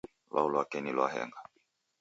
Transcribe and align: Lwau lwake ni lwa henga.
Lwau 0.31 0.47
lwake 0.53 0.77
ni 0.81 0.91
lwa 0.95 1.07
henga. 1.13 1.39